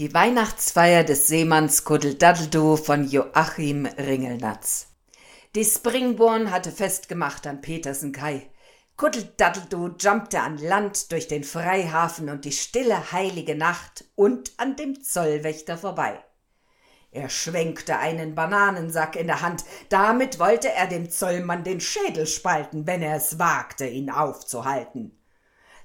Die 0.00 0.14
Weihnachtsfeier 0.14 1.04
des 1.04 1.26
Seemanns 1.26 1.84
Kuddeldaddeldu 1.84 2.78
von 2.78 3.06
Joachim 3.06 3.84
Ringelnatz. 3.84 4.86
Die 5.54 5.62
Springborn 5.62 6.50
hatte 6.50 6.72
festgemacht 6.72 7.46
an 7.46 7.60
Petersen 7.60 8.12
Kai. 8.12 8.48
Kuddeldaddeldu 8.96 9.96
jumpte 9.98 10.40
an 10.40 10.56
Land 10.56 11.12
durch 11.12 11.28
den 11.28 11.44
Freihafen 11.44 12.30
und 12.30 12.46
die 12.46 12.52
stille 12.52 13.12
heilige 13.12 13.54
Nacht 13.54 14.06
und 14.14 14.52
an 14.56 14.74
dem 14.74 15.04
Zollwächter 15.04 15.76
vorbei. 15.76 16.18
Er 17.10 17.28
schwenkte 17.28 17.98
einen 17.98 18.34
Bananensack 18.34 19.16
in 19.16 19.26
der 19.26 19.42
Hand, 19.42 19.64
damit 19.90 20.38
wollte 20.38 20.72
er 20.72 20.86
dem 20.86 21.10
Zollmann 21.10 21.62
den 21.62 21.82
Schädel 21.82 22.26
spalten, 22.26 22.86
wenn 22.86 23.02
er 23.02 23.16
es 23.16 23.38
wagte, 23.38 23.86
ihn 23.86 24.08
aufzuhalten. 24.08 25.20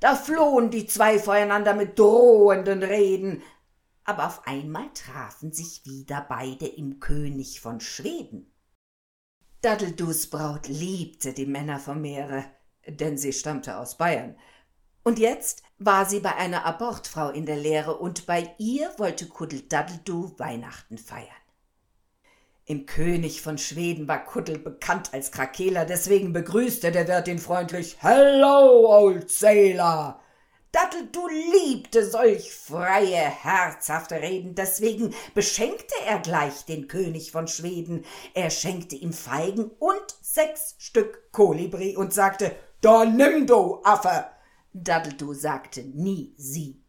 Da 0.00 0.16
flohen 0.16 0.70
die 0.70 0.86
zwei 0.86 1.18
voreinander 1.18 1.72
mit 1.72 1.98
drohenden 1.98 2.82
Reden, 2.82 3.42
aber 4.04 4.26
auf 4.26 4.46
einmal 4.46 4.90
trafen 4.94 5.52
sich 5.52 5.84
wieder 5.86 6.26
beide 6.28 6.66
im 6.66 7.00
König 7.00 7.60
von 7.60 7.80
Schweden. 7.80 8.52
Dadeldus 9.60 10.28
Braut 10.28 10.66
liebte 10.68 11.32
die 11.32 11.46
Männer 11.46 11.78
vom 11.78 12.00
Meere, 12.00 12.44
denn 12.86 13.16
sie 13.16 13.32
stammte 13.32 13.76
aus 13.78 13.96
Bayern. 13.96 14.36
Und 15.04 15.18
jetzt 15.18 15.62
war 15.78 16.06
sie 16.06 16.20
bei 16.20 16.34
einer 16.34 16.64
Abortfrau 16.64 17.30
in 17.30 17.46
der 17.46 17.56
Lehre 17.56 17.96
und 17.96 18.26
bei 18.26 18.54
ihr 18.58 18.92
wollte 18.98 19.26
Kuddel 19.26 19.62
Dadeldu 19.62 20.34
Weihnachten 20.38 20.98
feiern. 20.98 21.28
Im 22.64 22.86
König 22.86 23.42
von 23.42 23.58
Schweden 23.58 24.06
war 24.06 24.24
Kuddel 24.24 24.58
bekannt 24.58 25.12
als 25.12 25.32
Krakeler, 25.32 25.84
deswegen 25.84 26.32
begrüßte 26.32 26.92
der 26.92 27.08
Wirt 27.08 27.26
ihn 27.26 27.40
freundlich. 27.40 27.96
Hello, 28.00 28.88
old 28.88 29.30
sailor! 29.30 30.20
Datteldu 30.72 31.28
liebte 31.28 32.08
solch 32.08 32.54
freie, 32.54 33.16
herzhafte 33.16 34.14
Reden, 34.14 34.54
deswegen 34.54 35.14
beschenkte 35.34 35.94
er 36.06 36.18
gleich 36.18 36.64
den 36.64 36.88
König 36.88 37.30
von 37.30 37.46
Schweden. 37.46 38.06
Er 38.32 38.48
schenkte 38.48 38.96
ihm 38.96 39.12
Feigen 39.12 39.70
und 39.78 40.16
sechs 40.22 40.74
Stück 40.78 41.30
Kolibri 41.30 41.94
und 41.94 42.14
sagte, 42.14 42.56
da 42.80 43.04
nimm 43.04 43.46
du, 43.46 43.82
Affe! 43.84 44.26
Datteldu 44.72 45.34
sagte 45.34 45.82
nie 45.82 46.34
sie. 46.38 46.82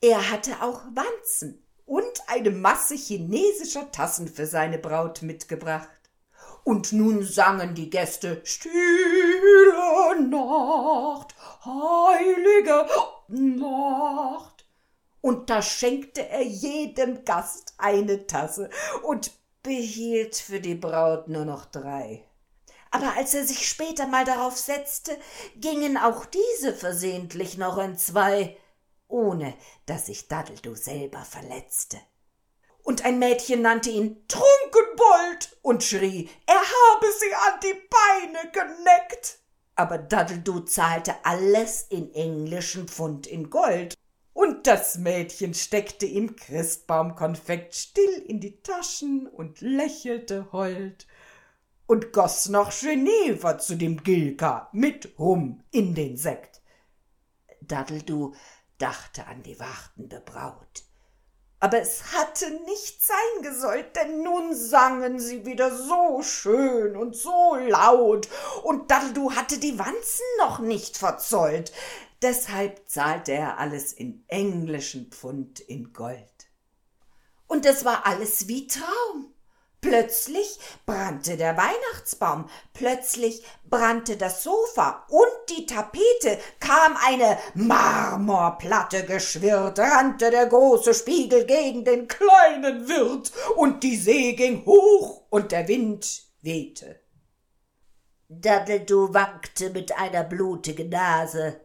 Er 0.00 0.30
hatte 0.30 0.62
auch 0.62 0.80
Wanzen 0.94 1.62
und 1.84 2.22
eine 2.26 2.50
Masse 2.50 2.94
chinesischer 2.94 3.92
Tassen 3.92 4.28
für 4.28 4.46
seine 4.46 4.78
Braut 4.78 5.20
mitgebracht. 5.20 5.88
Und 6.64 6.92
nun 6.92 7.22
sangen 7.22 7.74
die 7.74 7.90
Gäste 7.90 8.40
Stille 8.44 8.72
Nacht, 10.28 11.34
heilige 11.64 12.86
Nacht. 13.28 14.66
Und 15.20 15.50
da 15.50 15.62
schenkte 15.62 16.28
er 16.28 16.42
jedem 16.42 17.24
Gast 17.24 17.74
eine 17.78 18.26
Tasse 18.26 18.70
und 19.02 19.32
behielt 19.62 20.36
für 20.36 20.60
die 20.60 20.74
Braut 20.74 21.28
nur 21.28 21.44
noch 21.44 21.64
drei. 21.66 22.28
Aber 22.90 23.16
als 23.16 23.32
er 23.34 23.46
sich 23.46 23.68
später 23.68 24.06
mal 24.06 24.24
darauf 24.24 24.58
setzte, 24.58 25.16
gingen 25.56 25.96
auch 25.96 26.26
diese 26.26 26.74
versehentlich 26.74 27.56
noch 27.56 27.78
in 27.78 27.96
zwei, 27.96 28.56
ohne 29.06 29.54
dass 29.86 30.06
sich 30.06 30.28
Daddeldu 30.28 30.74
selber 30.74 31.20
verletzte 31.20 31.98
und 32.84 33.04
ein 33.04 33.18
Mädchen 33.18 33.62
nannte 33.62 33.90
ihn 33.90 34.26
Trunkenbold 34.28 35.56
und 35.62 35.82
schrie, 35.82 36.28
er 36.46 36.54
habe 36.54 37.06
sie 37.18 37.34
an 37.34 37.60
die 37.62 37.88
Beine 37.88 38.50
geneckt. 38.50 39.38
Aber 39.74 39.98
Daddledu 39.98 40.60
zahlte 40.60 41.14
alles 41.24 41.82
in 41.82 42.12
englischen 42.14 42.88
Pfund 42.88 43.26
in 43.26 43.50
Gold. 43.50 43.94
Und 44.34 44.66
das 44.66 44.98
Mädchen 44.98 45.54
steckte 45.54 46.06
ihm 46.06 46.36
Christbaumkonfekt 46.36 47.74
still 47.74 48.22
in 48.26 48.40
die 48.40 48.62
Taschen 48.62 49.26
und 49.26 49.60
lächelte 49.60 50.50
hold 50.52 51.06
und 51.86 52.12
goss 52.12 52.48
noch 52.48 52.72
Genever 52.72 53.58
zu 53.58 53.76
dem 53.76 54.02
Gilka 54.02 54.68
mit 54.72 55.18
Rum 55.18 55.62
in 55.70 55.94
den 55.94 56.16
Sekt. 56.16 56.62
Daddledu 57.60 58.34
dachte 58.78 59.26
an 59.26 59.42
die 59.42 59.60
wartende 59.60 60.20
Braut 60.20 60.84
aber 61.62 61.80
es 61.80 62.12
hatte 62.12 62.50
nicht 62.66 63.04
sein 63.04 63.42
gesollt, 63.42 63.94
denn 63.94 64.24
nun 64.24 64.52
sangen 64.52 65.20
sie 65.20 65.46
wieder 65.46 65.72
so 65.72 66.20
schön 66.20 66.96
und 66.96 67.14
so 67.14 67.54
laut, 67.54 68.28
und 68.64 68.90
Daddeldu 68.90 69.30
hatte 69.36 69.58
die 69.58 69.78
Wanzen 69.78 70.26
noch 70.38 70.58
nicht 70.58 70.98
verzollt, 70.98 71.72
deshalb 72.20 72.88
zahlte 72.88 73.30
er 73.30 73.58
alles 73.58 73.92
in 73.92 74.24
englischen 74.26 75.12
Pfund 75.12 75.60
in 75.60 75.92
Gold. 75.92 76.18
Und 77.46 77.64
es 77.64 77.84
war 77.84 78.06
alles 78.06 78.48
wie 78.48 78.66
Traum. 78.66 79.31
Plötzlich 79.82 80.60
brannte 80.86 81.36
der 81.36 81.56
Weihnachtsbaum, 81.56 82.48
plötzlich 82.72 83.42
brannte 83.68 84.16
das 84.16 84.44
Sofa. 84.44 85.04
Und 85.08 85.50
die 85.50 85.66
Tapete, 85.66 86.38
kam 86.60 86.96
eine 87.04 87.36
Marmorplatte 87.54 89.04
geschwirrt, 89.04 89.80
rannte 89.80 90.30
der 90.30 90.46
große 90.46 90.94
Spiegel 90.94 91.46
gegen 91.46 91.84
den 91.84 92.06
kleinen 92.06 92.88
Wirt, 92.88 93.32
und 93.56 93.82
die 93.82 93.96
See 93.96 94.34
ging 94.34 94.64
hoch 94.64 95.24
und 95.30 95.50
der 95.50 95.66
Wind 95.66 96.22
wehte. 96.42 97.00
Daddledu 98.28 99.12
wankte 99.12 99.70
mit 99.70 99.98
einer 99.98 100.22
blutigen 100.22 100.90
Nase, 100.90 101.60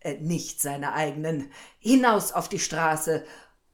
äh, 0.00 0.14
nicht 0.14 0.60
seiner 0.60 0.94
eigenen, 0.94 1.52
hinaus 1.78 2.32
auf 2.32 2.48
die 2.48 2.58
Straße 2.58 3.24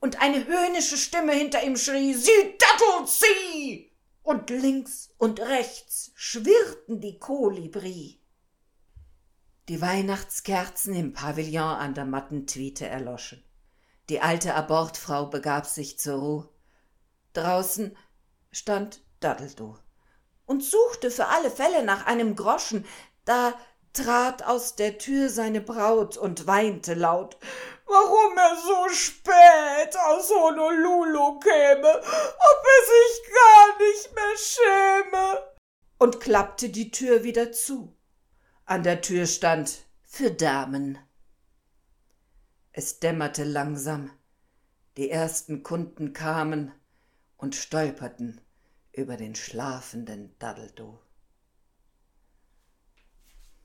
und 0.01 0.21
eine 0.21 0.47
höhnische 0.47 0.97
Stimme 0.97 1.33
hinter 1.33 1.63
ihm 1.63 1.77
schrie, 1.77 2.15
sie 2.15 2.57
dattelt 2.59 3.09
sie! 3.09 3.93
Und 4.23 4.51
links 4.51 5.11
und 5.19 5.41
rechts 5.41 6.11
schwirrten 6.15 7.01
die 7.01 7.19
Kolibri. 7.19 8.21
Die 9.69 9.81
Weihnachtskerzen 9.81 10.95
im 10.95 11.13
Pavillon 11.13 11.63
an 11.63 11.95
der 11.95 12.05
matten 12.05 12.47
Tweete 12.47 12.87
erloschen. 12.87 13.45
Die 14.09 14.21
alte 14.21 14.55
Abortfrau 14.55 15.27
begab 15.27 15.67
sich 15.67 15.99
zur 15.99 16.19
Ruhe. 16.19 16.49
Draußen 17.33 17.97
stand 18.53 19.01
Daddledo 19.21 19.79
und 20.45 20.63
suchte 20.63 21.11
für 21.11 21.27
alle 21.27 21.51
Fälle 21.51 21.85
nach 21.85 22.07
einem 22.07 22.37
Groschen. 22.37 22.85
Da 23.25 23.55
trat 23.93 24.45
aus 24.45 24.77
der 24.77 24.99
Tür 24.99 25.29
seine 25.29 25.61
Braut 25.61 26.17
und 26.17 26.47
weinte 26.47 26.95
laut 26.95 27.37
warum 27.87 28.37
er 28.37 28.57
so 28.57 28.89
spät 28.95 29.97
aus 29.97 30.31
Honolulu 30.31 31.39
käme, 31.41 31.89
ob 31.89 32.65
er 32.75 32.83
sich 32.95 33.35
gar 33.35 33.79
nicht 33.79 34.15
mehr 34.15 34.37
schäme, 34.37 35.57
und 35.99 36.21
klappte 36.21 36.69
die 36.69 36.91
Tür 36.91 37.23
wieder 37.25 37.53
zu. 37.53 37.97
An 38.65 38.83
der 38.83 39.01
Tür 39.01 39.27
stand 39.27 39.87
für 40.03 40.31
Damen. 40.31 40.99
Es 42.73 43.01
dämmerte 43.01 43.45
langsam. 43.45 44.11
Die 44.97 45.11
ersten 45.11 45.63
Kunden 45.63 46.13
kamen 46.13 46.73
und 47.37 47.55
stolperten 47.55 48.41
über 48.93 49.17
den 49.17 49.35
schlafenden 49.35 50.39
Daddledo. 50.39 51.06